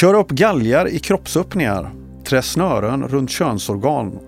[0.00, 1.92] Kör upp galgar i kroppsöppningar,
[2.24, 4.18] trä snören runt könsorgan,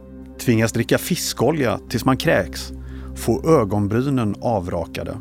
[0.40, 2.72] tvingas dricka fiskolja tills man kräks,
[3.16, 5.18] få ögonbrynen avrakade.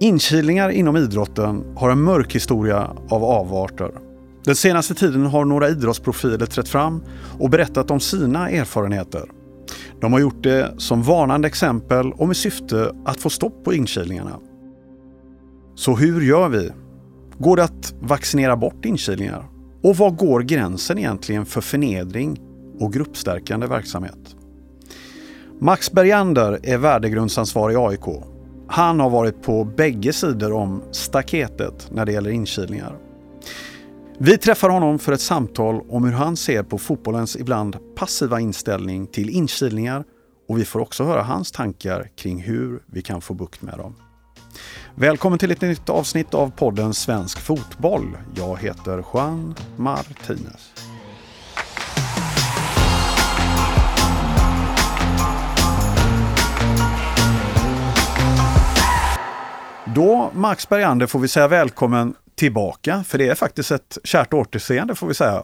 [0.00, 3.90] Inkilningar inom idrotten har en mörk historia av avarter.
[4.44, 7.02] Den senaste tiden har några idrottsprofiler trätt fram
[7.38, 9.24] och berättat om sina erfarenheter.
[10.00, 14.38] De har gjort det som varnande exempel och med syfte att få stopp på inkilningarna.
[15.74, 16.70] Så hur gör vi?
[17.38, 19.44] Går det att vaccinera bort inkilningar?
[19.82, 22.40] Och var går gränsen egentligen för förnedring
[22.80, 24.36] och gruppstärkande verksamhet?
[25.60, 28.22] Max Bergander är värdegrundsansvarig i AIK.
[28.68, 32.96] Han har varit på bägge sidor om staketet när det gäller inkilningar.
[34.18, 39.06] Vi träffar honom för ett samtal om hur han ser på fotbollens ibland passiva inställning
[39.06, 40.04] till inkilningar
[40.48, 43.94] och vi får också höra hans tankar kring hur vi kan få bukt med dem.
[44.94, 48.18] Välkommen till ett nytt avsnitt av podden Svensk Fotboll.
[48.34, 50.72] Jag heter Juan Martinez.
[59.94, 64.94] Då, Max Bergander, får vi säga välkommen tillbaka, för det är faktiskt ett kärt återseende
[64.94, 65.42] får vi säga.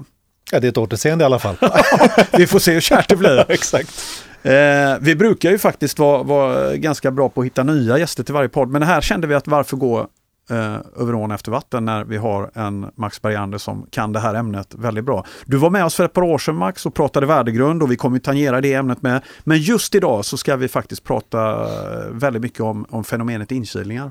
[0.52, 1.56] Ja, det är ett återseende i alla fall.
[2.32, 3.44] vi får se hur kärt det blir.
[3.50, 4.24] Exakt.
[4.42, 8.34] Eh, vi brukar ju faktiskt vara, vara, ganska bra på att hitta nya gäster till
[8.34, 10.06] varje podd, men här kände vi att varför gå
[10.50, 14.34] eh, över ån efter vatten när vi har en Max Bergander som kan det här
[14.34, 15.26] ämnet väldigt bra.
[15.44, 17.96] Du var med oss för ett par år sedan Max och pratade värdegrund och vi
[17.96, 19.22] kommer tangera det ämnet med.
[19.44, 24.10] Men just idag så ska vi faktiskt prata eh, väldigt mycket om, om fenomenet inkilningar.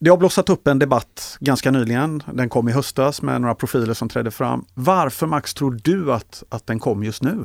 [0.00, 2.22] Det har blossat upp en debatt ganska nyligen.
[2.32, 4.64] Den kom i höstas med några profiler som trädde fram.
[4.74, 7.44] Varför Max tror du att, att den kom just nu?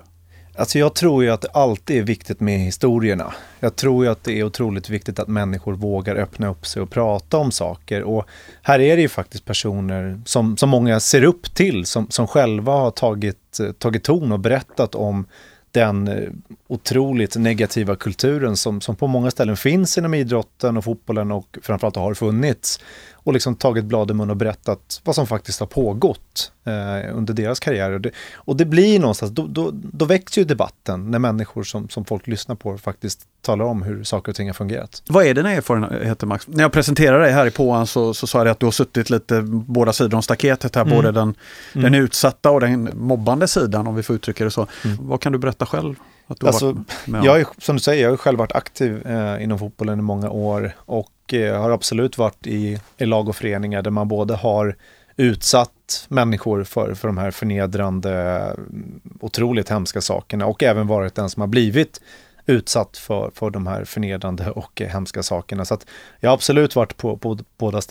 [0.56, 3.34] Alltså jag tror ju att det alltid är viktigt med historierna.
[3.59, 6.90] Jag tror ju att det är otroligt viktigt att människor vågar öppna upp sig och
[6.90, 8.04] prata om saker.
[8.04, 8.26] Och
[8.62, 12.72] här är det ju faktiskt personer som, som många ser upp till, som, som själva
[12.72, 15.26] har tagit, tagit ton och berättat om
[15.72, 16.30] den eh,
[16.67, 21.95] otroligt negativa kulturen som, som på många ställen finns inom idrotten och fotbollen och framförallt
[21.95, 22.80] har funnits
[23.23, 27.34] och liksom tagit blad i mun och berättat vad som faktiskt har pågått eh, under
[27.34, 27.92] deras karriär.
[27.92, 31.89] Och det, och det blir någonstans, då, då, då väcks ju debatten när människor som,
[31.89, 35.04] som folk lyssnar på faktiskt talar om hur saker och ting har fungerat.
[35.08, 36.48] Vad är dina erfarenheter Max?
[36.48, 39.10] När jag presenterade dig här i påan så, så sa jag att du har suttit
[39.10, 40.95] lite båda sidor om staketet här, mm.
[40.95, 41.36] både den,
[41.73, 41.83] mm.
[41.83, 44.67] den utsatta och den mobbande sidan om vi får uttrycka det så.
[44.86, 44.98] Mm.
[45.02, 45.95] Vad kan du berätta själv?
[46.28, 49.60] Att du alltså, jag är, som du säger, jag har själv varit aktiv eh, inom
[49.60, 53.82] fotbollen i många år och och eh, har absolut varit i, i lag och föreningar
[53.82, 54.76] där man både har
[55.17, 61.30] utsatt människor för, för de här förnedrande, mm, otroligt hemska sakerna och även varit den
[61.30, 62.02] som har blivit
[62.45, 65.66] utsatt för, för de här förnedrande och eh, hemska sakerna.
[65.66, 65.86] Så att
[66.20, 67.82] jag har absolut varit på, på båda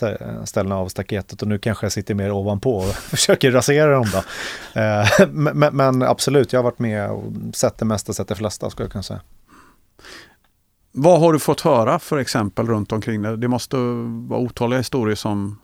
[0.45, 4.17] ställena av staketet och nu kanske jag sitter mer ovanpå och försöker rasera dem då.
[4.81, 7.23] Eh, men, men, absolut, jag har varit med och
[7.53, 9.21] sett det mesta, sett det flesta skulle jag kunna säga.
[10.95, 13.37] Vad har du fått höra för exempel runt omkring det?
[13.37, 13.75] Det måste
[14.27, 15.59] vara otaliga historier som,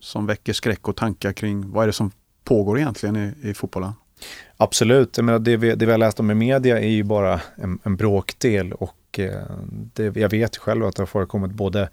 [0.00, 2.10] som väcker skräck och tankar kring vad är det som
[2.44, 3.92] pågår egentligen i, i fotbollen?
[4.56, 7.40] Absolut, jag menar, det, vi, det vi har läst om i media är ju bara
[7.56, 11.88] en, en bråkdel och eh, det, jag vet själv att det har förekommit både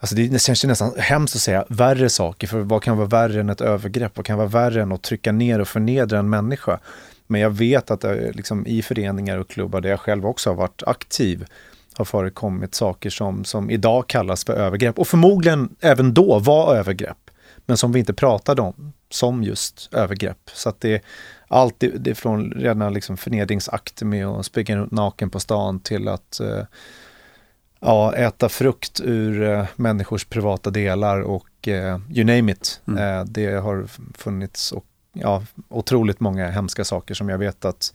[0.00, 3.40] Alltså det, känns känns nästan hemskt att säga värre saker, för vad kan vara värre
[3.40, 4.12] än ett övergrepp?
[4.16, 6.80] Vad kan vara värre än att trycka ner och förnedra en människa?
[7.26, 8.04] Men jag vet att
[8.34, 11.46] liksom, i föreningar och klubbar där jag själv också har varit aktiv
[11.98, 17.30] har förekommit saker som, som idag kallas för övergrepp och förmodligen även då var övergrepp,
[17.66, 20.50] men som vi inte pratade om som just övergrepp.
[20.52, 21.00] Så att det är
[21.48, 26.40] allt det, från rena liksom förnedringsakter med att springa runt naken på stan till att
[26.40, 26.64] eh,
[27.80, 32.80] ja, äta frukt ur eh, människors privata delar och eh, you name it.
[32.88, 33.18] Mm.
[33.18, 37.94] Eh, det har funnits och, ja, otroligt många hemska saker som jag vet att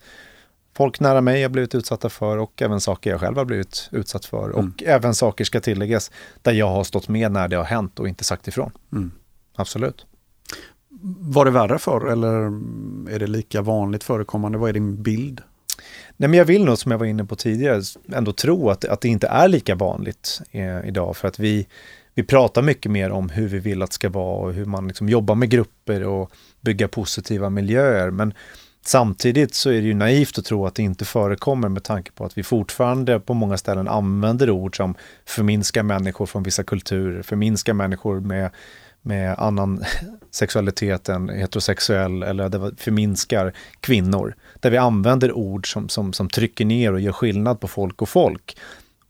[0.76, 4.24] folk nära mig har blivit utsatta för och även saker jag själv har blivit utsatt
[4.24, 4.44] för.
[4.44, 4.56] Mm.
[4.56, 6.10] Och även saker ska tilläggas
[6.42, 8.70] där jag har stått med när det har hänt och inte sagt ifrån.
[8.92, 9.10] Mm.
[9.56, 10.06] Absolut.
[11.20, 12.30] Var det värre för eller
[13.14, 14.58] är det lika vanligt förekommande?
[14.58, 15.40] Vad är din bild?
[16.16, 17.82] Nej, men jag vill nog, som jag var inne på tidigare,
[18.12, 21.16] ändå tro att, att det inte är lika vanligt eh, idag.
[21.16, 21.66] För att vi,
[22.14, 24.88] vi pratar mycket mer om hur vi vill att det ska vara och hur man
[24.88, 28.10] liksom jobbar med grupper och bygga positiva miljöer.
[28.10, 28.34] Men
[28.86, 32.24] Samtidigt så är det ju naivt att tro att det inte förekommer med tanke på
[32.24, 34.94] att vi fortfarande på många ställen använder ord som
[35.26, 38.50] förminskar människor från vissa kulturer, förminskar människor med,
[39.02, 39.84] med annan
[40.30, 44.34] sexualitet än heterosexuell eller där vi förminskar kvinnor.
[44.60, 48.08] Där vi använder ord som, som, som trycker ner och gör skillnad på folk och
[48.08, 48.56] folk.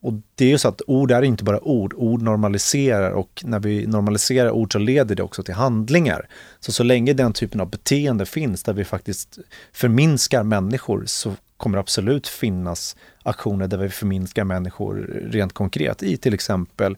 [0.05, 3.59] Och det är ju så att ord är inte bara ord, ord normaliserar och när
[3.59, 6.29] vi normaliserar ord så leder det också till handlingar.
[6.61, 9.39] Så så länge den typen av beteende finns där vi faktiskt
[9.73, 14.95] förminskar människor så kommer det absolut finnas aktioner där vi förminskar människor
[15.31, 16.97] rent konkret i till exempel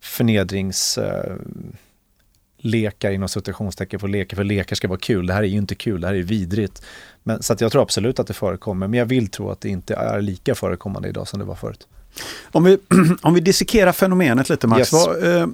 [0.00, 1.36] förnedringslekar eh,
[2.58, 5.26] lekar inom situationstecken för lekar, för lekar ska vara kul.
[5.26, 6.82] Det här är ju inte kul, det här är vidrigt.
[7.22, 9.68] Men, så att jag tror absolut att det förekommer, men jag vill tro att det
[9.68, 11.86] inte är lika förekommande idag som det var förut.
[12.52, 12.78] Om vi,
[13.22, 14.92] om vi dissekerar fenomenet lite Max, yes.
[14.92, 15.46] vad, eh,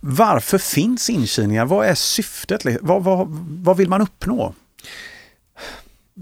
[0.00, 1.64] varför finns inkilningar?
[1.64, 2.62] Vad är syftet?
[2.80, 3.26] Vad, vad,
[3.64, 4.54] vad vill man uppnå?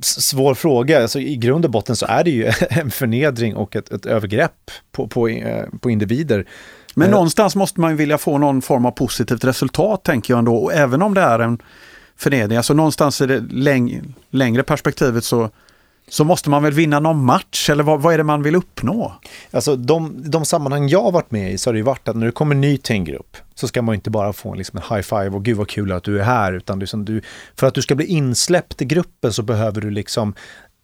[0.03, 1.03] svår fråga.
[1.03, 4.71] Alltså, I grund och botten så är det ju en förnedring och ett, ett övergrepp
[4.93, 6.47] på, på, eh, på individer.
[6.95, 7.13] Men eh.
[7.13, 10.57] någonstans måste man vilja få någon form av positivt resultat tänker jag ändå.
[10.57, 11.63] Och även om det är en
[12.17, 15.51] förnedring, alltså någonstans i det läng längre perspektivet så
[16.11, 19.13] så måste man väl vinna någon match eller vad, vad är det man vill uppnå?
[19.51, 22.17] Alltså de, de sammanhang jag har varit med i så har det ju varit att
[22.17, 24.97] när du kommer ny till en grupp så ska man inte bara få liksom en
[24.97, 27.23] high five och gud vad kul att du är här utan liksom du,
[27.57, 30.35] för att du ska bli insläppt i gruppen så behöver du liksom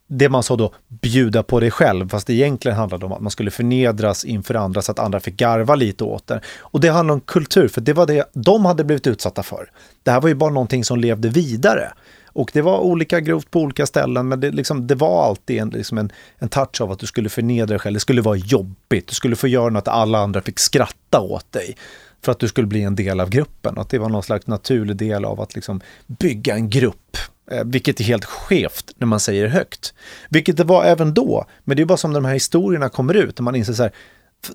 [0.08, 3.30] det man sa då, bjuda på dig själv, fast det egentligen handlade om att man
[3.30, 6.40] skulle förnedras inför andra så att andra fick garva lite åt det.
[6.58, 9.70] Och det handlar om kultur, för det var det de hade blivit utsatta för.
[10.02, 11.92] Det här var ju bara någonting som levde vidare.
[12.36, 15.68] Och det var olika grovt på olika ställen, men det, liksom, det var alltid en,
[15.68, 17.94] liksom en, en touch av att du skulle förnedra dig själv.
[17.94, 19.08] Det skulle vara jobbigt.
[19.08, 21.76] Du skulle få göra något att alla andra fick skratta åt dig
[22.22, 23.78] för att du skulle bli en del av gruppen.
[23.78, 27.16] Att det var någon slags naturlig del av att liksom bygga en grupp.
[27.50, 29.94] Eh, vilket är helt skevt när man säger högt.
[30.28, 31.46] Vilket det var även då.
[31.64, 33.82] Men det är bara som när de här historierna kommer ut, när man inser så
[33.82, 33.92] här,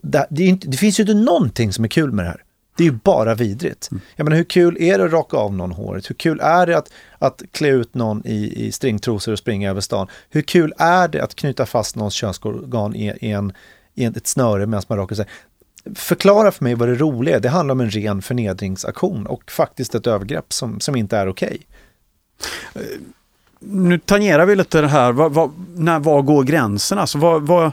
[0.01, 2.43] det, det, inte, det finns ju inte någonting som är kul med det här.
[2.75, 3.91] Det är ju bara vidrigt.
[3.91, 4.01] Mm.
[4.15, 6.09] Jag menar, hur kul är det att raka av någon håret?
[6.09, 9.81] Hur kul är det att, att klä ut någon i, i stringtrosor och springa över
[9.81, 10.07] stan?
[10.29, 13.53] Hur kul är det att knyta fast någons könsorgan i, i, en,
[13.95, 15.25] i ett snöre medan man rakar sig?
[15.95, 17.39] Förklara för mig vad det roliga är.
[17.39, 21.57] Det handlar om en ren förnedringsaktion och faktiskt ett övergrepp som, som inte är okej.
[22.75, 22.97] Okay.
[23.59, 26.97] Nu tangerar vi lite det här, var, var, när, var går gränsen?
[26.97, 27.71] Alltså, vad,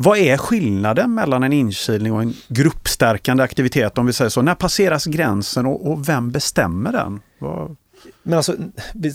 [0.00, 4.42] vad, är skillnaden mellan en inkilning och en gruppstärkande aktivitet om vi säger så?
[4.42, 7.20] När passeras gränsen och, och vem bestämmer den?
[7.38, 7.76] Vad...
[8.22, 8.56] Men alltså,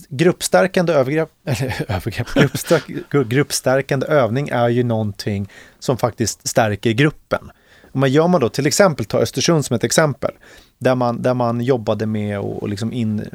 [0.09, 2.83] gruppstärkande övergrepp, eller övergrepp, gruppstärk,
[3.29, 5.49] gruppstärkande övning är ju någonting
[5.79, 7.51] som faktiskt stärker gruppen.
[7.93, 10.31] Om man gör man då, till exempel, ta Östersund som ett exempel,
[10.77, 13.29] där man, där man jobbade med att liksom in,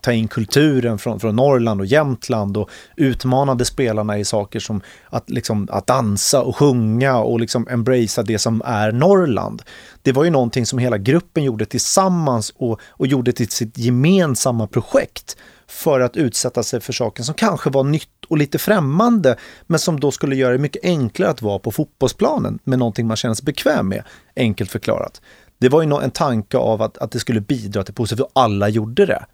[0.00, 5.30] ta in kulturen från, från Norrland och Jämtland och utmanade spelarna i saker som att,
[5.30, 9.62] liksom, att dansa och sjunga och liksom embracea det som är Norrland.
[10.02, 14.66] Det var ju någonting som hela gruppen gjorde tillsammans och, och gjorde till sitt gemensamma
[14.66, 15.36] projekt
[15.72, 19.36] för att utsätta sig för saker som kanske var nytt och lite främmande,
[19.66, 23.16] men som då skulle göra det mycket enklare att vara på fotbollsplanen med någonting man
[23.16, 24.04] känner sig bekväm med,
[24.36, 25.20] enkelt förklarat.
[25.58, 28.68] Det var ju en tanke av att, att det skulle bidra till positivt och alla
[28.68, 29.24] gjorde det.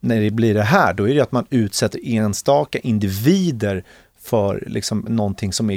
[0.00, 3.84] När det blir det här, då är det att man utsätter enstaka individer
[4.20, 5.76] för liksom någonting som är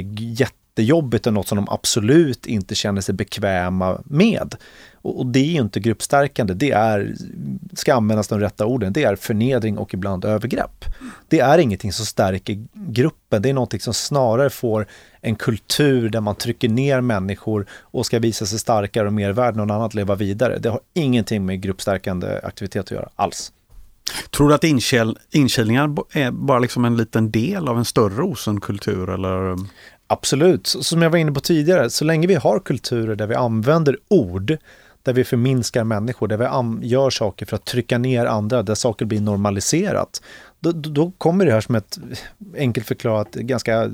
[0.72, 4.54] jättejobbigt och något som de absolut inte känner sig bekväma med.
[4.94, 7.14] Och, och det är ju inte gruppstärkande, det är,
[7.72, 10.84] ska användas de rätta orden, det är förnedring och ibland övergrepp.
[11.28, 14.86] Det är ingenting som stärker gruppen, det är någonting som snarare får
[15.20, 19.56] en kultur där man trycker ner människor och ska visa sig starkare och mer värd
[19.56, 20.58] någon annan att leva vidare.
[20.58, 23.52] Det har ingenting med gruppstärkande aktivitet att göra alls.
[24.30, 24.64] Tror du att
[25.30, 29.10] inkilningar är bara liksom en liten del av en större osund kultur?
[29.10, 29.56] Eller?
[30.12, 33.96] Absolut, som jag var inne på tidigare, så länge vi har kulturer där vi använder
[34.08, 34.56] ord
[35.02, 36.36] där vi förminskar människor, där
[36.80, 40.22] vi gör saker för att trycka ner andra, där saker blir normaliserat.
[40.60, 41.98] Då, då kommer det här som ett
[42.56, 43.90] enkelt förklarat ganska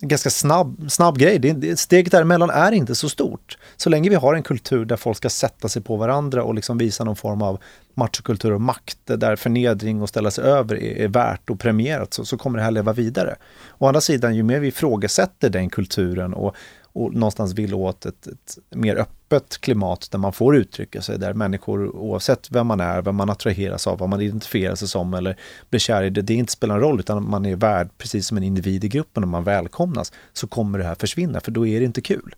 [0.00, 1.38] ganska snabb, snabb grej.
[1.38, 3.58] Det, steget däremellan är inte så stort.
[3.76, 6.78] Så länge vi har en kultur där folk ska sätta sig på varandra och liksom
[6.78, 7.60] visa någon form av
[7.94, 12.24] machokultur och makt, där förnedring och ställa sig över är, är värt och premierat, så,
[12.24, 13.36] så kommer det här leva vidare.
[13.78, 16.54] Å andra sidan, ju mer vi ifrågasätter den kulturen och
[16.98, 21.32] och någonstans vill åt ett, ett, mer öppet klimat där man får uttrycka sig, där
[21.32, 25.36] människor oavsett vem man är, vem man attraheras av, vad man identifierar sig som eller
[25.70, 28.36] blir kär i, det, det inte spelar en roll utan man är värd precis som
[28.36, 31.80] en individ i gruppen och man välkomnas, så kommer det här försvinna för då är
[31.80, 32.34] det inte kul.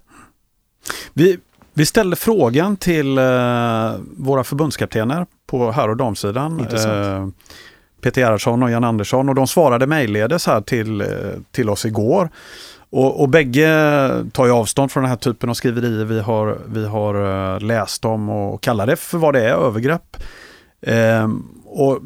[1.12, 1.38] Vi,
[1.74, 6.60] vi ställde frågan till eh, våra förbundskaptener på herr och damsidan.
[6.60, 7.28] Eh,
[8.00, 11.06] Peter Gerhardsson och Jan Andersson och de svarade mejlledes här till, eh,
[11.50, 12.30] till oss igår.
[12.90, 16.86] Och, och bägge tar ju avstånd från den här typen av skriverier vi har, vi
[16.86, 20.16] har eh, läst om och kallar det för vad det är, övergrepp.
[20.80, 21.28] Eh,
[21.64, 21.98] och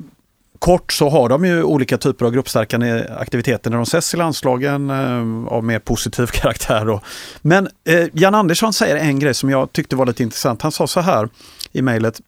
[0.58, 4.90] kort så har de ju olika typer av gruppstärkande aktiviteter när de ses i landslagen
[4.90, 6.84] eh, av mer positiv karaktär.
[6.86, 7.00] Då.
[7.42, 10.62] Men eh, Jan Andersson säger en grej som jag tyckte var lite intressant.
[10.62, 11.28] Han sa så här
[11.72, 12.20] i mejlet.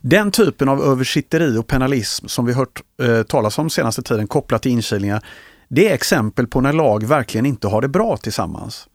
[0.00, 4.62] Den typen av översitteri och penalism som vi hört eh, talas om senaste tiden kopplat
[4.62, 5.24] till inkilningar,
[5.74, 8.88] det är exempel på när lag verkligen inte har det bra tillsammans.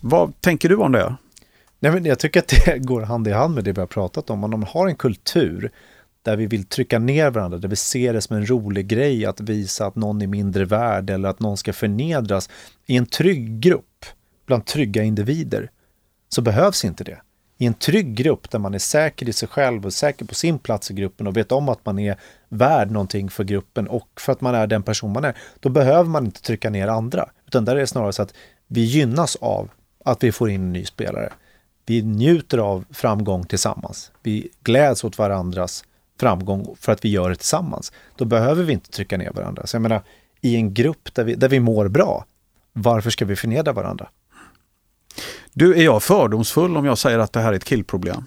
[0.00, 1.16] Vad tänker du om det?
[1.80, 4.30] Nej, men jag tycker att det går hand i hand med det vi har pratat
[4.30, 4.44] om.
[4.44, 5.70] Om man har en kultur
[6.22, 9.40] där vi vill trycka ner varandra, där vi ser det som en rolig grej att
[9.40, 12.50] visa att någon är mindre värd eller att någon ska förnedras
[12.86, 14.04] i en trygg grupp
[14.46, 15.70] bland trygga individer
[16.28, 17.20] så behövs inte det.
[17.58, 20.58] I en trygg grupp där man är säker i sig själv och säker på sin
[20.58, 22.16] plats i gruppen och vet om att man är
[22.48, 26.10] värd någonting för gruppen och för att man är den person man är, då behöver
[26.10, 27.28] man inte trycka ner andra.
[27.46, 28.34] Utan där är det snarare så att
[28.66, 29.70] vi gynnas av
[30.04, 31.32] att vi får in en ny spelare.
[31.86, 34.12] Vi njuter av framgång tillsammans.
[34.22, 35.84] Vi gläds åt varandras
[36.20, 37.92] framgång för att vi gör det tillsammans.
[38.16, 39.66] Då behöver vi inte trycka ner varandra.
[39.66, 40.02] Så jag menar,
[40.40, 42.24] i en grupp där vi, där vi mår bra,
[42.72, 44.08] varför ska vi förnedra varandra?
[45.58, 48.24] Du, är jag fördomsfull om jag säger att det här är ett killproblem?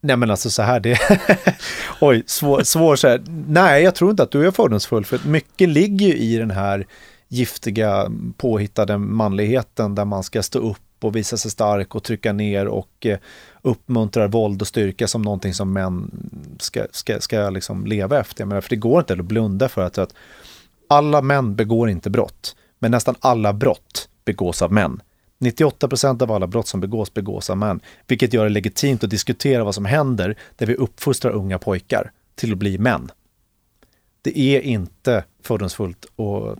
[0.00, 0.98] Nej men alltså så här, det...
[2.00, 3.22] Oj, svår, svår så här.
[3.48, 6.86] Nej, jag tror inte att du är fördomsfull, för mycket ligger ju i den här
[7.28, 12.66] giftiga påhittade manligheten där man ska stå upp och visa sig stark och trycka ner
[12.68, 13.18] och eh,
[13.62, 16.10] uppmuntrar våld och styrka som någonting som män
[16.58, 18.44] ska, ska, ska liksom leva efter.
[18.44, 20.14] menar, för det går inte att blunda för att, att
[20.88, 25.00] alla män begår inte brott, men nästan alla brott begås av män.
[25.38, 29.10] 98 procent av alla brott som begås begås av män, vilket gör det legitimt att
[29.10, 33.10] diskutera vad som händer där vi uppfostrar unga pojkar till att bli män.
[34.22, 36.58] Det är inte fördomsfullt att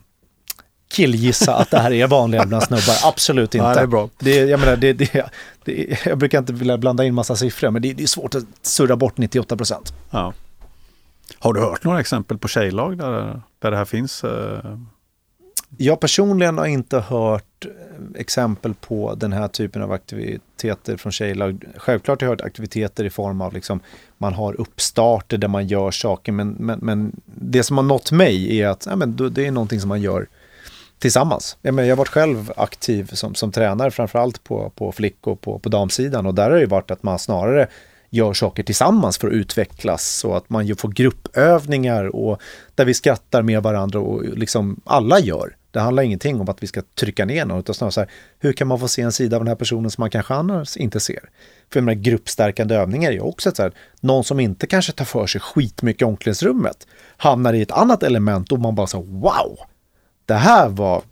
[0.92, 2.94] killgissa att det här är vanliga bland snubbar.
[3.08, 3.66] Absolut inte.
[3.66, 4.08] Ja, det är bra.
[4.18, 5.30] Det, jag, menar, det, det,
[5.64, 8.44] det, jag brukar inte vilja blanda in massa siffror, men det, det är svårt att
[8.62, 9.92] surra bort 98 procent.
[10.10, 10.32] Ja.
[11.38, 14.24] Har du hört några exempel på tjejlag där, där det här finns?
[14.24, 14.78] Eh?
[15.76, 21.64] Jag personligen har inte hört eh, exempel på den här typen av aktiviteter från tjejlag.
[21.76, 23.80] Självklart har jag hört aktiviteter i form av liksom
[24.18, 28.60] man har uppstarter där man gör saker, men, men, men det som har nått mig
[28.60, 30.28] är att ja, men det är någonting som man gör
[30.98, 31.56] tillsammans.
[31.62, 35.40] Jag, menar, jag har varit själv aktiv som, som tränare, framförallt på, på flick och
[35.40, 37.68] på, på damsidan och där har det varit att man snarare
[38.10, 42.40] gör saker tillsammans för att utvecklas och att man ju får gruppövningar och
[42.74, 45.56] där vi skrattar med varandra och liksom alla gör.
[45.72, 48.52] Det handlar ingenting om att vi ska trycka ner någon, utan snarare så här, hur
[48.52, 51.00] kan man få se en sida av den här personen som man kanske annars inte
[51.00, 51.20] ser?
[51.70, 54.92] För jag menar, gruppstärkande övningar är ju också ett så här, någon som inte kanske
[54.92, 56.86] tar för sig skitmycket i omklädningsrummet
[57.16, 59.58] hamnar i ett annat element och man bara så wow,
[60.26, 61.02] det här var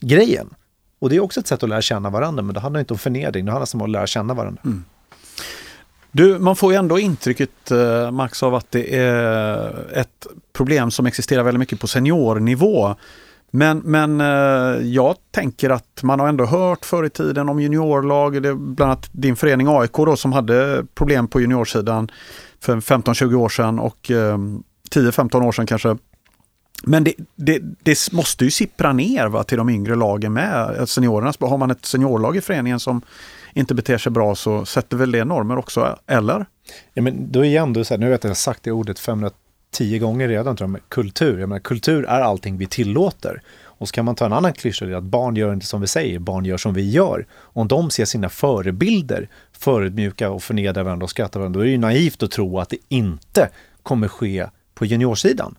[0.00, 0.54] grejen.
[0.98, 2.98] Och det är också ett sätt att lära känna varandra, men det handlar inte om
[2.98, 4.62] förnedring, det handlar om att lära känna varandra.
[4.64, 4.84] Mm.
[6.12, 11.06] Du, man får ju ändå intrycket, eh, Max, av att det är ett problem som
[11.06, 12.94] existerar väldigt mycket på seniornivå.
[13.50, 18.42] Men, men eh, jag tänker att man har ändå hört förr i tiden om juniorlag,
[18.42, 22.10] det bland annat din förening AIK då, som hade problem på juniorsidan
[22.60, 24.38] för 15-20 år sedan och eh,
[24.90, 25.96] 10-15 år sedan kanske
[26.82, 30.76] men det, det, det, måste ju sippra ner va, till de yngre lagen med.
[30.78, 33.02] Eh, Seniorerna, har man ett seniorlag i föreningen som
[33.54, 36.46] inte beter sig bra så sätter väl det normer också, eller?
[36.94, 38.98] Ja, men då igen, då så här, nu vet jag, jag har sagt det ordet
[39.70, 41.38] tio gånger redan, tror jag, med kultur.
[41.38, 43.42] Jag menar, kultur är allting vi tillåter.
[43.78, 45.80] Och så kan man ta en annan klyscha, det är att barn gör inte som
[45.80, 47.26] vi säger, barn gör som vi gör.
[47.32, 51.72] Om de ser sina förebilder förödmjuka och förnedra varandra och skratta varandra, då är det
[51.72, 53.48] ju naivt att tro att det inte
[53.82, 55.54] kommer ske på juniorsidan.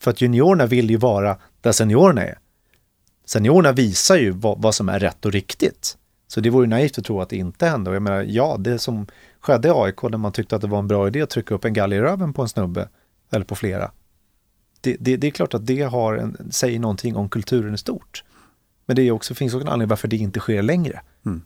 [0.00, 2.38] För att juniorerna vill ju vara där seniorerna är.
[3.26, 5.96] Seniorerna visar ju vad, vad som är rätt och riktigt.
[6.28, 7.90] Så det vore naivt att tro att det inte hände.
[7.90, 9.06] Och jag menar, ja, det som
[9.40, 11.64] skedde i AIK när man tyckte att det var en bra idé att trycka upp
[11.64, 12.88] en galler i röven på en snubbe,
[13.32, 13.90] eller på flera.
[14.80, 18.24] Det, det, det är klart att det har en, säger någonting om kulturen i stort.
[18.86, 21.00] Men det är också, finns också en anledning varför det inte sker längre.
[21.26, 21.42] Mm.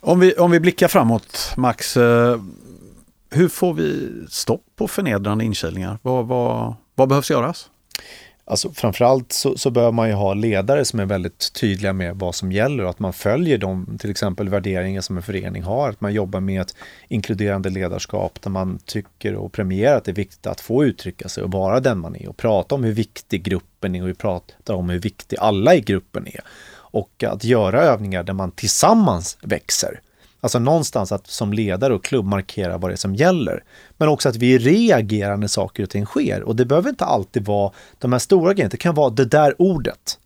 [0.00, 1.96] Om, vi, om vi blickar framåt, Max.
[1.96, 2.40] Eh,
[3.30, 5.98] hur får vi stopp på förnedrande inkilningar?
[6.02, 7.70] Vad, vad, vad behövs göras?
[8.48, 12.34] Alltså framförallt så, så bör man ju ha ledare som är väldigt tydliga med vad
[12.34, 15.88] som gäller och att man följer de till exempel värderingar som en förening har.
[15.88, 16.74] Att man jobbar med ett
[17.08, 21.42] inkluderande ledarskap där man tycker och premierar att det är viktigt att få uttrycka sig
[21.42, 24.74] och vara den man är och prata om hur viktig gruppen är och vi pratar
[24.74, 26.40] om hur viktig alla i gruppen är.
[26.74, 30.00] Och att göra övningar där man tillsammans växer.
[30.46, 33.64] Alltså någonstans att som ledare och klubb markera vad det är som gäller.
[33.96, 36.42] Men också att vi reagerar när saker och ting sker.
[36.42, 38.70] Och det behöver inte alltid vara de här stora grejerna.
[38.70, 40.18] Det kan vara det där ordet.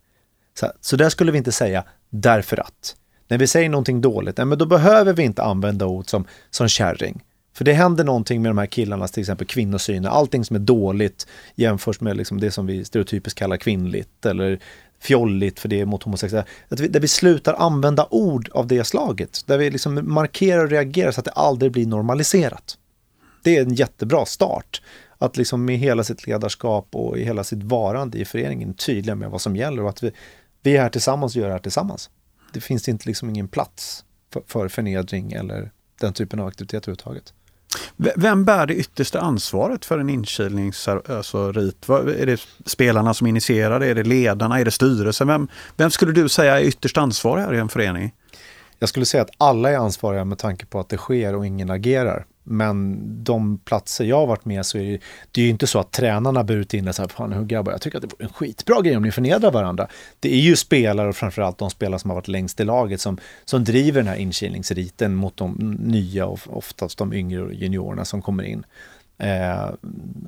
[0.59, 2.95] Så, här, så där skulle vi inte säga därför att.
[3.27, 6.67] När vi säger någonting dåligt, nej, men då behöver vi inte använda ord som, som
[6.67, 7.23] kärring.
[7.53, 10.05] För det händer någonting med de här killarnas till exempel kvinnosyn.
[10.05, 14.59] Allting som är dåligt jämförs med liksom det som vi stereotypiskt kallar kvinnligt eller
[15.01, 16.47] fjolligt för det är mot homosexuella.
[16.69, 19.43] Att vi, där vi slutar använda ord av det slaget.
[19.45, 22.77] Där vi liksom markerar och reagerar så att det aldrig blir normaliserat.
[23.43, 24.81] Det är en jättebra start.
[25.17, 29.29] Att liksom med hela sitt ledarskap och i hela sitt varande i föreningen tydliga med
[29.29, 30.11] vad som gäller och att vi,
[30.61, 32.09] vi är här tillsammans och gör det här tillsammans.
[32.53, 37.33] Det finns inte liksom ingen plats för, för förnedring eller den typen av aktivitet överhuvudtaget.
[37.97, 41.09] Vem bär det yttersta ansvaret för en inkilningsrit?
[41.09, 43.87] Alltså, är det spelarna som initierar det?
[43.87, 44.59] Är det ledarna?
[44.59, 45.27] Är det styrelsen?
[45.27, 45.47] Vem,
[45.77, 48.13] vem skulle du säga är ytterst ansvarig här i en förening?
[48.79, 51.69] Jag skulle säga att alla är ansvariga med tanke på att det sker och ingen
[51.69, 52.25] agerar.
[52.43, 54.99] Men de platser jag har varit med så är det,
[55.31, 57.71] det är ju inte så att tränarna burit in det så här, fan hur grabbar,
[57.71, 59.87] jag tycker att det vore en skitbra grej om ni förnedrar varandra.
[60.19, 63.17] Det är ju spelare och framförallt de spelare som har varit längst i laget som,
[63.45, 68.43] som driver den här inkilningsriten mot de nya och oftast de yngre juniorerna som kommer
[68.43, 68.63] in.
[69.17, 69.69] Eh,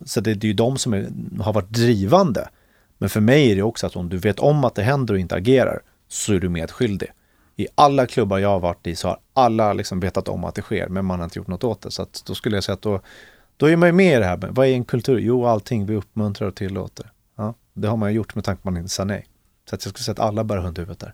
[0.05, 1.08] så det, det är ju de som är,
[1.39, 2.50] har varit drivande.
[2.98, 5.20] Men för mig är det också att om du vet om att det händer och
[5.20, 7.10] inte agerar så är du medskyldig
[7.55, 10.62] i alla klubbar jag har varit i så har alla liksom vetat om att det
[10.62, 11.91] sker, men man har inte gjort något åt det.
[11.91, 13.01] Så att då skulle jag säga att då,
[13.57, 14.50] då är man ju med i det här.
[14.51, 15.19] Vad är en kultur?
[15.19, 17.12] Jo, allting vi uppmuntrar och tillåter.
[17.38, 19.27] Ja, det har man ju gjort med tanke på att man inte sa nej.
[19.69, 21.13] Så att jag skulle säga att alla bär hundhuvudet där.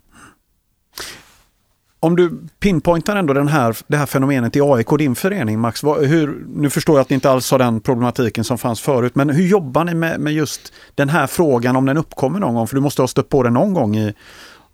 [2.01, 6.05] Om du pinpointar ändå den här, det här fenomenet i AIK, din förening Max, vad,
[6.05, 9.29] hur, nu förstår jag att ni inte alls har den problematiken som fanns förut, men
[9.29, 12.67] hur jobbar ni med, med just den här frågan om den uppkommer någon gång?
[12.67, 14.13] För du måste ha stött på den någon gång i,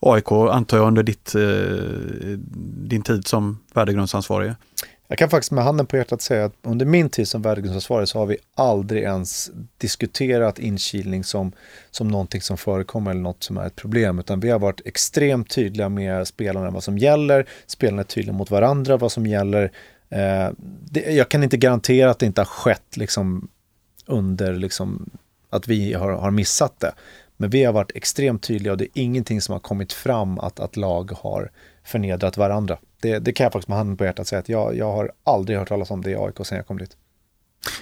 [0.05, 2.37] AIK antar jag under ditt, eh,
[2.87, 4.53] din tid som värdegrundsansvarig?
[5.07, 8.19] Jag kan faktiskt med handen på hjärtat säga att under min tid som värdegrundsansvarig så
[8.19, 11.51] har vi aldrig ens diskuterat inkilning som,
[11.91, 15.49] som någonting som förekommer eller något som är ett problem, utan vi har varit extremt
[15.49, 19.71] tydliga med spelarna vad som gäller, spelarna är tydliga mot varandra vad som gäller.
[20.09, 20.49] Eh,
[20.89, 23.47] det, jag kan inte garantera att det inte har skett liksom
[24.05, 25.09] under liksom,
[25.49, 26.91] att vi har, har missat det.
[27.37, 30.59] Men vi har varit extremt tydliga och det är ingenting som har kommit fram att,
[30.59, 31.51] att lag har
[31.83, 32.77] förnedrat varandra.
[33.01, 35.57] Det, det kan jag faktiskt med handen på hjärtat säga att jag, jag har aldrig
[35.57, 36.97] hört talas om det i AIK sedan jag kom dit.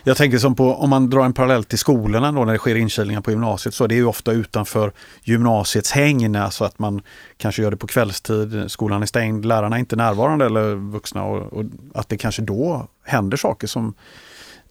[0.04, 2.76] Jag tänker som på om man drar en parallell till skolorna då när det sker
[2.76, 4.92] inkilningar på gymnasiet så det är ju ofta utanför
[5.24, 7.02] gymnasiets hägn, alltså att man
[7.38, 11.54] kanske gör det på kvällstid, skolan är stängd, lärarna är inte närvarande eller vuxna och,
[11.54, 11.64] och
[11.94, 13.94] att det kanske då händer saker som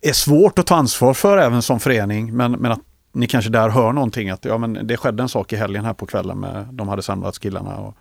[0.02, 2.80] är svårt att ta ansvar för även som förening men, men att
[3.12, 5.94] ni kanske där hör någonting att ja, men det skedde en sak i helgen här
[5.94, 7.76] på kvällen med de hade samlats killarna.
[7.76, 7.96] Och...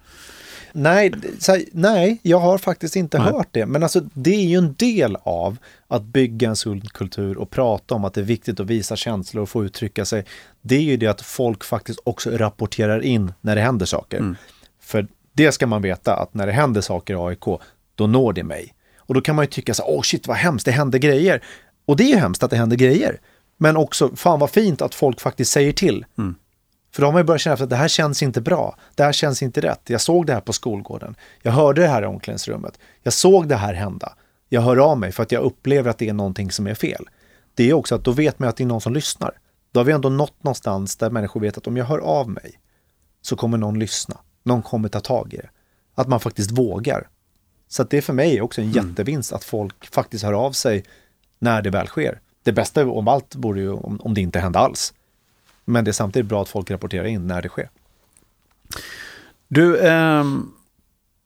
[0.73, 1.13] Nej,
[1.47, 3.27] här, nej, jag har faktiskt inte nej.
[3.31, 3.65] hört det.
[3.65, 7.95] Men alltså, det är ju en del av att bygga en sund kultur och prata
[7.95, 10.25] om att det är viktigt att visa känslor och få uttrycka sig.
[10.61, 14.17] Det är ju det att folk faktiskt också rapporterar in när det händer saker.
[14.17, 14.35] Mm.
[14.79, 17.61] För det ska man veta att när det händer saker i AIK,
[17.95, 18.73] då når det mig.
[18.97, 21.43] Och då kan man ju tycka så åh oh shit vad hemskt, det händer grejer.
[21.85, 23.19] Och det är ju hemskt att det händer grejer.
[23.61, 26.05] Men också, fan vad fint att folk faktiskt säger till.
[26.17, 26.35] Mm.
[26.91, 28.77] För då har man ju börjat känna att det här känns inte bra.
[28.95, 29.81] Det här känns inte rätt.
[29.89, 31.15] Jag såg det här på skolgården.
[31.41, 32.79] Jag hörde det här i omklädningsrummet.
[33.03, 34.13] Jag såg det här hända.
[34.49, 37.09] Jag hör av mig för att jag upplever att det är någonting som är fel.
[37.53, 39.31] Det är också att då vet man att det är någon som lyssnar.
[39.71, 42.59] Då har vi ändå nått någonstans där människor vet att om jag hör av mig
[43.21, 44.17] så kommer någon lyssna.
[44.43, 45.49] Någon kommer ta tag i det.
[45.95, 47.07] Att man faktiskt vågar.
[47.67, 48.87] Så det är för mig också en mm.
[48.87, 50.83] jättevinst att folk faktiskt hör av sig
[51.39, 54.59] när det väl sker det bästa om allt vore ju om, om det inte hände
[54.59, 54.93] alls.
[55.65, 57.69] Men det är samtidigt bra att folk rapporterar in när det sker.
[59.47, 60.23] Du, eh,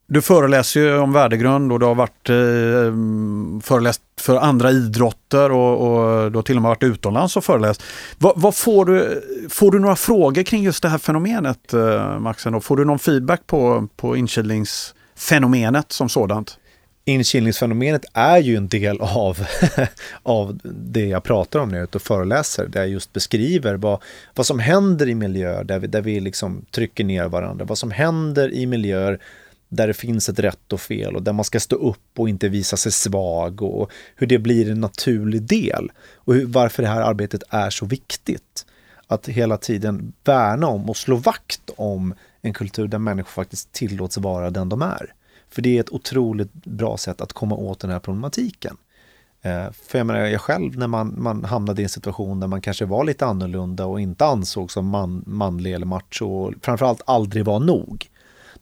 [0.06, 5.80] du föreläser ju om värdegrund och du har varit eh, föreläst för andra idrotter och,
[5.80, 7.82] och, du har till och med varit utomlands och föreläst.
[8.18, 12.60] Va, vad, får, du, får du några frågor kring just det här fenomenet, eh, Maxen?
[12.60, 16.58] Får du någon feedback på, på inkilningsfenomenet som sådant?
[17.08, 19.46] Inkilningsfenomenet är ju en del av,
[20.22, 23.74] av det jag pratar om när jag är ute och föreläser, där jag just beskriver
[23.74, 24.02] vad,
[24.34, 27.90] vad som händer i miljöer där vi, där vi liksom trycker ner varandra, vad som
[27.90, 29.20] händer i miljöer
[29.68, 32.48] där det finns ett rätt och fel och där man ska stå upp och inte
[32.48, 37.00] visa sig svag och hur det blir en naturlig del och hur, varför det här
[37.00, 38.66] arbetet är så viktigt.
[39.06, 44.18] Att hela tiden värna om och slå vakt om en kultur där människor faktiskt tillåts
[44.18, 45.12] vara den de är.
[45.50, 48.76] För det är ett otroligt bra sätt att komma åt den här problematiken.
[49.42, 52.60] Eh, för jag menar, jag själv när man, man hamnade i en situation där man
[52.60, 57.44] kanske var lite annorlunda och inte ansågs som man, manlig eller macho och framförallt aldrig
[57.44, 58.10] var nog.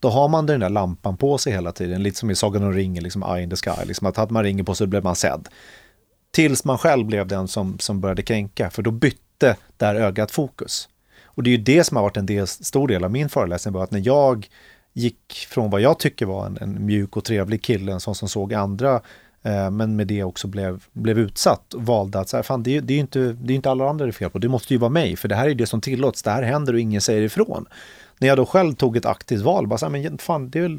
[0.00, 2.72] Då har man den där lampan på sig hela tiden, lite som i Sagan om
[2.72, 5.16] ringen, liksom Eye in the Sky, liksom att hade man ringer på sig blev man
[5.16, 5.48] sedd.
[6.30, 10.30] Tills man själv blev den som, som började kränka, för då bytte det här ögat
[10.30, 10.88] fokus.
[11.24, 13.74] Och det är ju det som har varit en del, stor del av min föreläsning,
[13.74, 14.48] var att när jag
[14.94, 18.28] gick från vad jag tycker var en, en mjuk och trevlig kille, en sån som
[18.28, 19.00] såg andra
[19.46, 22.80] Eh, men med det också blev, blev utsatt och valde att så här, fan, det,
[22.80, 24.74] det är ju inte, det är inte alla andra det är fel på, det måste
[24.74, 27.00] ju vara mig, för det här är det som tillåts, det här händer och ingen
[27.00, 27.66] säger ifrån.
[28.18, 30.62] När jag då själv tog ett aktivt val, bara så här, men fan, det är,
[30.62, 30.78] väl,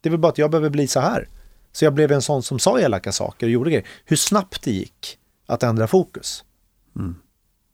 [0.00, 1.28] det är väl bara att jag behöver bli så här.
[1.72, 3.86] Så jag blev en sån som sa elaka saker och gjorde grejer.
[4.04, 6.44] Hur snabbt det gick att ändra fokus.
[6.96, 7.14] Mm.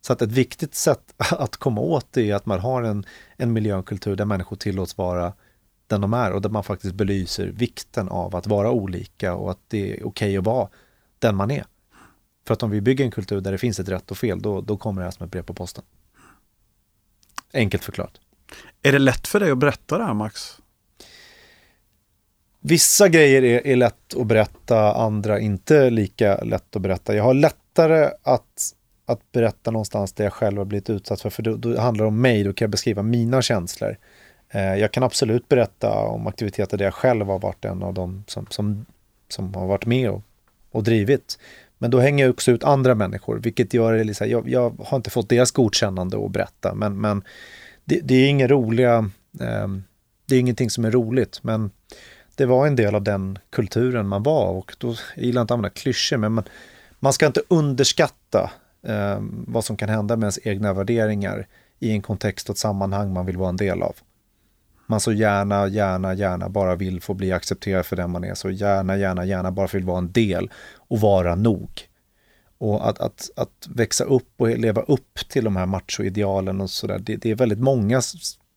[0.01, 3.05] Så att ett viktigt sätt att komma åt det är att man har en,
[3.37, 5.33] en miljö och kultur där människor tillåts vara
[5.91, 9.59] den de är och där man faktiskt belyser vikten av att vara olika och att
[9.67, 10.69] det är okej okay att vara
[11.19, 11.65] den man är.
[12.47, 14.61] För att om vi bygger en kultur där det finns ett rätt och fel, då,
[14.61, 15.83] då kommer det här som ett brev på posten.
[17.53, 18.13] Enkelt förklarat.
[18.81, 20.57] Är det lätt för dig att berätta det här Max?
[22.59, 27.15] Vissa grejer är, är lätt att berätta, andra inte lika lätt att berätta.
[27.15, 28.73] Jag har lättare att,
[29.05, 32.07] att berätta någonstans där jag själv har blivit utsatt för, för då, då handlar det
[32.07, 33.97] om mig, då kan jag beskriva mina känslor.
[34.51, 38.23] Eh, jag kan absolut berätta om aktiviteter där jag själv har varit en av dem
[38.27, 38.85] som, som,
[39.29, 40.23] som har varit med och,
[40.71, 41.39] och drivit.
[41.77, 44.97] Men då hänger jag också ut andra människor, vilket gör det liksom, jag, jag har
[44.97, 47.23] inte fått deras godkännande att berätta, men, men
[47.85, 49.09] det, det är inga roliga,
[49.39, 49.67] eh,
[50.25, 51.71] det är ingenting som är roligt, men
[52.35, 55.57] det var en del av den kulturen man var och då, jag gillar inte att
[55.57, 56.43] använda klyschor, men man,
[56.99, 58.51] man ska inte underskatta
[58.87, 61.47] eh, vad som kan hända med ens egna värderingar
[61.79, 63.95] i en kontext och ett sammanhang man vill vara en del av
[64.91, 68.49] man så gärna, gärna, gärna bara vill få bli accepterad för den man är, så
[68.49, 71.87] gärna, gärna, gärna bara vill vara en del och vara nog.
[72.57, 76.99] Och att, att, att växa upp och leva upp till de här machoidealen och sådär,
[76.99, 78.01] det, det är väldigt många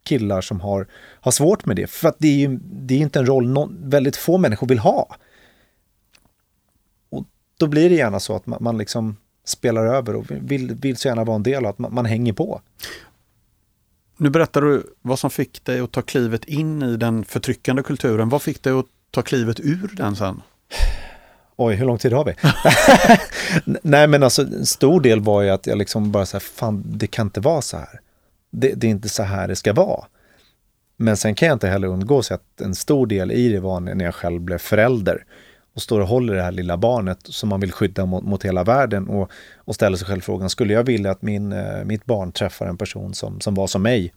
[0.05, 0.87] killar som har,
[1.20, 1.87] har svårt med det.
[1.87, 5.16] För att det är, det är inte en roll någon, väldigt få människor vill ha.
[7.11, 7.25] Och
[7.57, 11.09] då blir det gärna så att man, man liksom spelar över och vill, vill så
[11.09, 12.61] gärna vara en del av att man, man hänger på.
[14.16, 18.29] Nu berättar du vad som fick dig att ta klivet in i den förtryckande kulturen.
[18.29, 20.42] Vad fick dig att ta klivet ur den sen?
[21.57, 22.35] Oj, hur lång tid har vi?
[23.83, 26.83] Nej, men alltså en stor del var ju att jag liksom bara så här, fan,
[26.87, 28.00] det kan inte vara så här.
[28.50, 30.05] Det, det, är inte så här det ska vara.
[30.96, 33.81] Men sen kan jag inte heller undgå sig att en stor del i det var
[33.81, 35.24] när jag själv blev förälder
[35.75, 38.65] och står och håller det här lilla barnet som man vill skydda mot, mot hela
[38.65, 42.33] världen och, och ställer sig själv frågan, skulle jag vilja att min, eh, mitt barn
[42.33, 44.15] träffar en person som, som var som mig?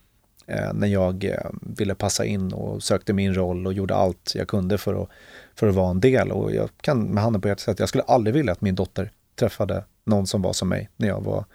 [0.47, 4.47] Eh, när jag eh, ville passa in och sökte min roll och gjorde allt jag
[4.47, 5.09] kunde för att,
[5.55, 6.31] för att vara en del.
[6.31, 8.75] Och jag kan med handen på hjärtat säga att jag skulle aldrig vilja att min
[8.75, 11.45] dotter träffade någon som var som mig när jag var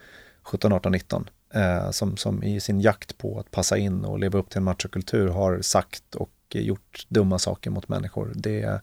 [0.42, 1.28] 17, 18, 19.
[1.54, 4.64] Eh, som, som i sin jakt på att passa in och leva upp till en
[4.64, 8.32] machokultur har sagt och gjort dumma saker mot människor.
[8.34, 8.80] Det,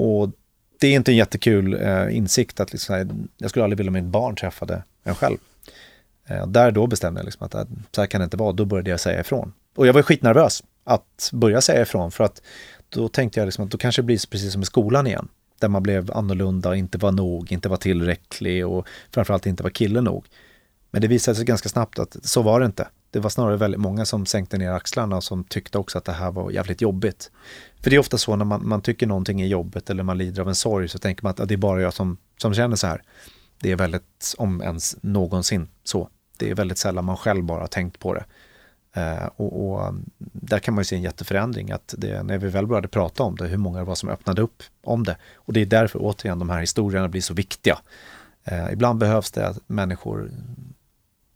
[0.00, 0.30] och
[0.80, 4.12] det är inte en jättekul eh, insikt att liksom, jag skulle aldrig vilja att mitt
[4.12, 5.38] barn träffade en själv.
[6.26, 8.90] Eh, där då bestämde jag liksom att, så här kan det inte vara, då började
[8.90, 9.52] jag säga ifrån.
[9.76, 12.42] Och jag var skitnervös att börja säga ifrån för att
[12.88, 15.28] då tänkte jag liksom att då kanske det blir precis som i skolan igen.
[15.58, 20.00] Där man blev annorlunda, inte var nog, inte var tillräcklig och framförallt inte var kille
[20.00, 20.24] nog.
[20.90, 22.88] Men det visade sig ganska snabbt att så var det inte.
[23.10, 26.12] Det var snarare väldigt många som sänkte ner axlarna och som tyckte också att det
[26.12, 27.30] här var jävligt jobbigt.
[27.80, 30.42] För det är ofta så när man, man tycker någonting är jobbigt eller man lider
[30.42, 32.86] av en sorg så tänker man att, det är bara jag som, som känner så
[32.86, 33.02] här.
[33.60, 36.08] Det är väldigt, om ens någonsin, så.
[36.38, 38.24] Det är väldigt sällan man själv bara har tänkt på det.
[38.96, 39.94] Uh, och, och,
[40.32, 43.36] där kan man ju se en jätteförändring, att det, när vi väl började prata om
[43.36, 45.16] det, hur många det var som öppnade upp om det.
[45.34, 47.78] Och det är därför återigen de här historierna blir så viktiga.
[48.52, 50.30] Uh, ibland behövs det att människor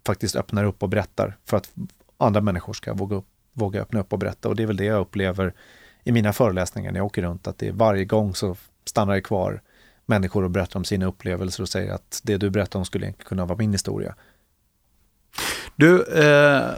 [0.07, 1.71] faktiskt öppnar upp och berättar för att
[2.19, 4.49] andra människor ska våga, våga öppna upp och berätta.
[4.49, 5.55] Och det är väl det jag upplever
[6.05, 9.21] i mina föreläsningar när jag åker runt, att det är varje gång så stannar det
[9.21, 9.63] kvar
[10.07, 13.45] människor och berättar om sina upplevelser och säger att det du berättar om skulle kunna
[13.47, 14.15] vara min historia.
[15.77, 16.71] Du, eh,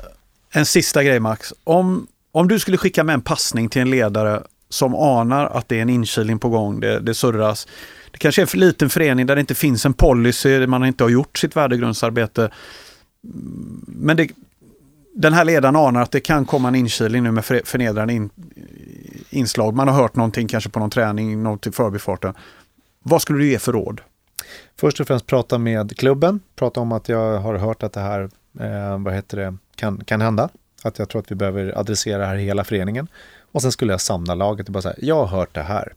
[0.51, 1.55] en sista grej Max.
[1.65, 5.79] Om, om du skulle skicka med en passning till en ledare som anar att det
[5.79, 7.69] är en inkilning på gång, det, det surras.
[8.11, 11.05] Det kanske är en för liten förening där det inte finns en policy, man inte
[11.05, 12.51] har gjort sitt värdegrundsarbete.
[13.87, 14.31] Men det,
[15.15, 18.31] den här ledaren anar att det kan komma en inkilning nu med förnedrande in,
[19.31, 19.75] inslag.
[19.75, 22.35] Man har hört någonting kanske på någon träning, något i förbifarten.
[23.03, 24.01] Vad skulle du ge för råd?
[24.77, 28.31] Först och främst prata med klubben, prata om att jag har hört att det här,
[28.61, 30.49] eh, vad heter det, kan, kan hända.
[30.83, 33.09] Att jag tror att vi behöver adressera det här hela föreningen.
[33.53, 35.93] Och sen skulle jag samla laget och bara säga, jag har hört det här.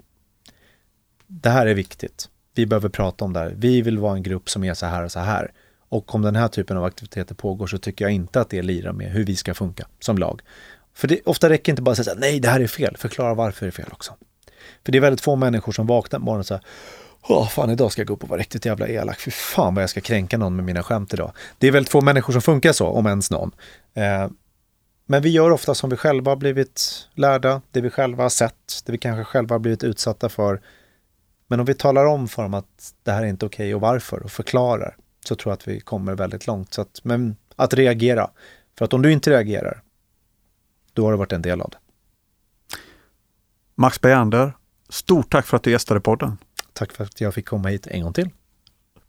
[1.27, 2.29] Det här är viktigt.
[2.55, 3.53] Vi behöver prata om det här.
[3.57, 5.51] Vi vill vara en grupp som är så här och så här.
[5.89, 8.93] Och om den här typen av aktiviteter pågår så tycker jag inte att det lirar
[8.93, 10.41] med hur vi ska funka som lag.
[10.93, 13.65] För det, ofta räcker inte bara att säga nej, det här är fel, förklara varför
[13.65, 14.13] det är fel också.
[14.85, 16.63] För det är väldigt få människor som vaknar på morgonen och säger
[17.21, 19.19] Åh, fan idag ska jag gå upp och vara riktigt jävla elak.
[19.19, 21.31] Fy fan vad jag ska kränka någon med mina skämt idag.
[21.57, 23.51] Det är väldigt få människor som funkar så, om ens någon.
[23.93, 24.29] Eh,
[25.05, 28.83] men vi gör ofta som vi själva har blivit lärda, det vi själva har sett,
[28.85, 30.61] det vi kanske själva har blivit utsatta för.
[31.47, 33.81] Men om vi talar om för dem att det här är inte okej okay och
[33.81, 36.73] varför och förklarar så tror jag att vi kommer väldigt långt.
[36.73, 38.29] Så att, men att reagera.
[38.77, 39.81] För att om du inte reagerar,
[40.93, 41.77] då har du varit en del av det.
[43.75, 44.53] Max Bergander,
[44.89, 46.37] stort tack för att du gästade podden.
[46.73, 48.29] Tack för att jag fick komma hit en gång till.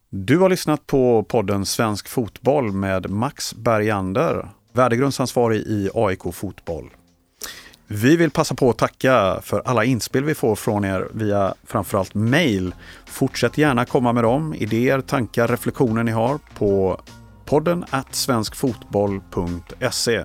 [0.09, 6.90] Du har lyssnat på podden Svensk Fotboll med Max Bergander, värdegrundsansvarig i AIK Fotboll.
[7.92, 12.14] Vi vill passa på att tacka för alla inspel vi får från er via framförallt
[12.14, 12.74] mail.
[13.07, 17.00] Fortsätt gärna komma med dem, idéer, tankar, reflektioner ni har på
[17.44, 20.24] podden at svenskfotboll.se.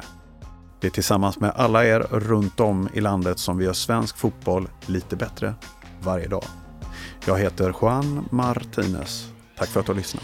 [0.82, 4.70] Det är tillsammans med alla er runt om i landet som vi gör svensk fotboll
[4.86, 5.54] lite bättre
[6.02, 6.46] varje dag.
[7.26, 9.28] Jag heter Juan Martinez.
[9.58, 10.24] Tack för att du har lyssnat.